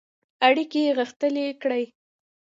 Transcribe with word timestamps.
اړیکي 0.47 0.81
غښتلي 0.97 1.45
کړي. 1.61 1.83